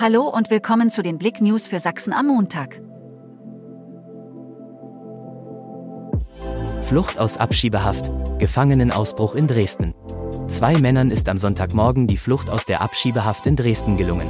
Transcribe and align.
Hallo 0.00 0.28
und 0.28 0.48
willkommen 0.48 0.90
zu 0.90 1.02
den 1.02 1.18
Blick 1.18 1.40
News 1.40 1.66
für 1.66 1.80
Sachsen 1.80 2.12
am 2.12 2.28
Montag. 2.28 2.80
Flucht 6.84 7.18
aus 7.18 7.36
Abschiebehaft, 7.36 8.08
Gefangenenausbruch 8.38 9.34
in 9.34 9.48
Dresden. 9.48 9.94
Zwei 10.46 10.78
Männern 10.78 11.10
ist 11.10 11.28
am 11.28 11.36
Sonntagmorgen 11.36 12.06
die 12.06 12.16
Flucht 12.16 12.48
aus 12.48 12.64
der 12.64 12.80
Abschiebehaft 12.80 13.48
in 13.48 13.56
Dresden 13.56 13.96
gelungen. 13.96 14.28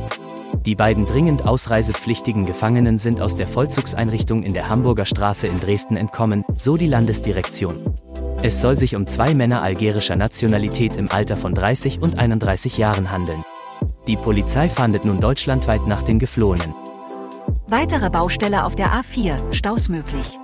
Die 0.65 0.75
beiden 0.75 1.05
dringend 1.05 1.45
ausreisepflichtigen 1.47 2.47
Gefangenen 2.47 2.97
sind 2.97 3.21
aus 3.21 3.37
der 3.37 3.47
Vollzugseinrichtung 3.47 4.45
in 4.45 4.55
der 4.55 4.71
Hamburger 4.71 5.05
Straße 5.05 5.49
in 5.49 5.61
Dresden 5.61 5.99
entkommen, 5.99 6.47
so 6.55 6.79
die 6.79 6.87
Landesdirektion. 6.87 7.95
Es 8.43 8.63
soll 8.63 8.79
sich 8.79 8.97
um 8.97 9.07
zwei 9.07 9.35
Männer 9.35 9.61
algerischer 9.61 10.17
Nationalität 10.17 10.97
im 10.97 11.11
Alter 11.11 11.37
von 11.37 11.53
30 11.53 12.01
und 12.01 12.19
31 12.19 12.79
Jahren 12.79 13.11
handeln. 13.11 13.45
Die 14.09 14.17
Polizei 14.17 14.71
fahndet 14.71 15.05
nun 15.05 15.21
deutschlandweit 15.21 15.87
nach 15.87 16.03
den 16.03 16.19
Geflohenen. 16.19 16.75
Weitere 17.67 18.09
Baustelle 18.09 18.65
auf 18.65 18.75
der 18.75 18.91
A4, 18.95 19.53
Staus 19.53 19.91
möglich. 19.91 20.39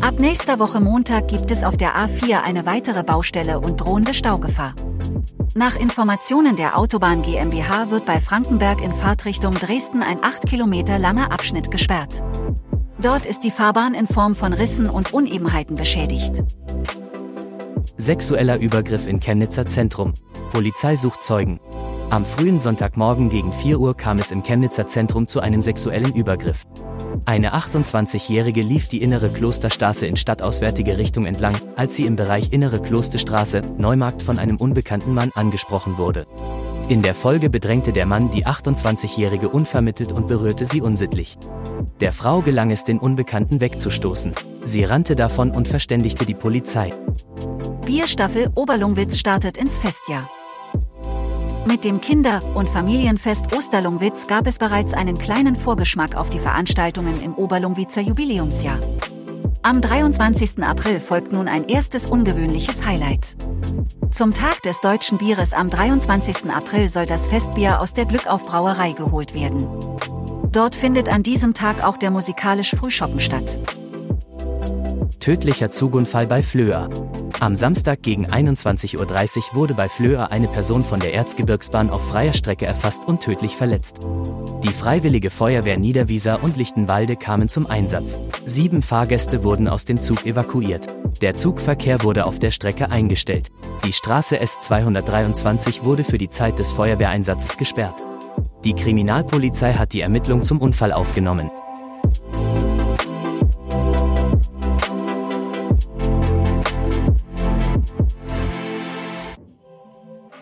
Ab 0.00 0.20
nächster 0.20 0.60
Woche 0.60 0.78
Montag 0.78 1.26
gibt 1.26 1.50
es 1.50 1.64
auf 1.64 1.76
der 1.76 1.96
A4 1.96 2.42
eine 2.42 2.64
weitere 2.64 3.02
Baustelle 3.02 3.58
und 3.58 3.78
drohende 3.78 4.14
Staugefahr. 4.14 4.74
Nach 5.54 5.74
Informationen 5.74 6.54
der 6.54 6.78
Autobahn 6.78 7.22
GmbH 7.22 7.90
wird 7.90 8.06
bei 8.06 8.20
Frankenberg 8.20 8.80
in 8.82 8.92
Fahrtrichtung 8.92 9.54
Dresden 9.54 10.04
ein 10.04 10.22
8 10.22 10.46
Kilometer 10.46 11.00
langer 11.00 11.32
Abschnitt 11.32 11.72
gesperrt. 11.72 12.22
Dort 13.02 13.26
ist 13.26 13.40
die 13.40 13.50
Fahrbahn 13.50 13.94
in 13.94 14.06
Form 14.06 14.36
von 14.36 14.52
Rissen 14.52 14.88
und 14.88 15.12
Unebenheiten 15.12 15.74
beschädigt. 15.74 16.44
Sexueller 17.96 18.60
Übergriff 18.60 19.08
in 19.08 19.18
Chemnitzer 19.18 19.66
Zentrum. 19.66 20.14
Polizei 20.52 20.94
sucht 20.94 21.22
Zeugen. 21.22 21.58
Am 22.10 22.24
frühen 22.24 22.58
Sonntagmorgen 22.58 23.28
gegen 23.28 23.52
4 23.52 23.78
Uhr 23.78 23.94
kam 23.94 24.18
es 24.18 24.32
im 24.32 24.42
Chemnitzer 24.42 24.86
Zentrum 24.86 25.26
zu 25.26 25.40
einem 25.40 25.60
sexuellen 25.60 26.14
Übergriff. 26.14 26.66
Eine 27.26 27.54
28-Jährige 27.54 28.62
lief 28.62 28.88
die 28.88 29.02
innere 29.02 29.28
Klosterstraße 29.28 30.06
in 30.06 30.16
stadtauswärtige 30.16 30.96
Richtung 30.96 31.26
entlang, 31.26 31.54
als 31.76 31.96
sie 31.96 32.06
im 32.06 32.16
Bereich 32.16 32.50
innere 32.50 32.80
Klosterstraße, 32.80 33.60
Neumarkt 33.76 34.22
von 34.22 34.38
einem 34.38 34.56
unbekannten 34.56 35.12
Mann 35.12 35.32
angesprochen 35.34 35.98
wurde. 35.98 36.26
In 36.88 37.02
der 37.02 37.14
Folge 37.14 37.50
bedrängte 37.50 37.92
der 37.92 38.06
Mann 38.06 38.30
die 38.30 38.46
28-Jährige 38.46 39.50
unvermittelt 39.50 40.10
und 40.10 40.28
berührte 40.28 40.64
sie 40.64 40.80
unsittlich. 40.80 41.36
Der 42.00 42.12
Frau 42.12 42.40
gelang 42.40 42.70
es, 42.70 42.84
den 42.84 42.98
Unbekannten 42.98 43.60
wegzustoßen. 43.60 44.32
Sie 44.64 44.84
rannte 44.84 45.14
davon 45.14 45.50
und 45.50 45.68
verständigte 45.68 46.24
die 46.24 46.34
Polizei. 46.34 46.90
Bierstaffel 47.84 48.50
Oberlungwitz 48.54 49.18
startet 49.18 49.58
ins 49.58 49.76
Festjahr. 49.76 50.26
Mit 51.68 51.84
dem 51.84 52.00
Kinder- 52.00 52.40
und 52.54 52.66
Familienfest 52.66 53.52
Osterlungwitz 53.54 54.26
gab 54.26 54.46
es 54.46 54.58
bereits 54.58 54.94
einen 54.94 55.18
kleinen 55.18 55.54
Vorgeschmack 55.54 56.16
auf 56.16 56.30
die 56.30 56.38
Veranstaltungen 56.38 57.20
im 57.20 57.34
Oberlungwitzer 57.34 58.00
Jubiläumsjahr. 58.00 58.78
Am 59.60 59.82
23. 59.82 60.62
April 60.62 60.98
folgt 60.98 61.30
nun 61.30 61.46
ein 61.46 61.68
erstes 61.68 62.06
ungewöhnliches 62.06 62.86
Highlight. 62.86 63.36
Zum 64.10 64.32
Tag 64.32 64.62
des 64.62 64.80
deutschen 64.80 65.18
Bieres 65.18 65.52
am 65.52 65.68
23. 65.68 66.50
April 66.50 66.88
soll 66.88 67.04
das 67.04 67.28
Festbier 67.28 67.82
aus 67.82 67.92
der 67.92 68.06
Glückaufbrauerei 68.06 68.92
geholt 68.92 69.34
werden. 69.34 69.68
Dort 70.50 70.74
findet 70.74 71.10
an 71.10 71.22
diesem 71.22 71.52
Tag 71.52 71.84
auch 71.84 71.98
der 71.98 72.10
musikalisch 72.10 72.70
Frühschoppen 72.70 73.20
statt. 73.20 73.58
Tödlicher 75.28 75.70
Zugunfall 75.70 76.26
bei 76.26 76.42
Flöa. 76.42 76.88
Am 77.38 77.54
Samstag 77.54 78.00
gegen 78.00 78.26
21.30 78.26 78.96
Uhr 78.96 79.54
wurde 79.56 79.74
bei 79.74 79.90
Flöa 79.90 80.24
eine 80.28 80.48
Person 80.48 80.82
von 80.82 81.00
der 81.00 81.12
Erzgebirgsbahn 81.12 81.90
auf 81.90 82.08
freier 82.08 82.32
Strecke 82.32 82.64
erfasst 82.64 83.04
und 83.04 83.20
tödlich 83.20 83.54
verletzt. 83.54 84.00
Die 84.62 84.70
Freiwillige 84.70 85.28
Feuerwehr 85.28 85.76
Niederwieser 85.76 86.42
und 86.42 86.56
Lichtenwalde 86.56 87.16
kamen 87.16 87.50
zum 87.50 87.66
Einsatz. 87.66 88.16
Sieben 88.46 88.80
Fahrgäste 88.80 89.44
wurden 89.44 89.68
aus 89.68 89.84
dem 89.84 90.00
Zug 90.00 90.24
evakuiert. 90.24 90.86
Der 91.20 91.34
Zugverkehr 91.34 92.02
wurde 92.04 92.24
auf 92.24 92.38
der 92.38 92.50
Strecke 92.50 92.90
eingestellt. 92.90 93.50
Die 93.84 93.92
Straße 93.92 94.40
S223 94.40 95.84
wurde 95.84 96.04
für 96.04 96.16
die 96.16 96.30
Zeit 96.30 96.58
des 96.58 96.72
Feuerwehreinsatzes 96.72 97.58
gesperrt. 97.58 98.02
Die 98.64 98.72
Kriminalpolizei 98.72 99.74
hat 99.74 99.92
die 99.92 100.00
Ermittlung 100.00 100.42
zum 100.42 100.58
Unfall 100.58 100.94
aufgenommen. 100.94 101.50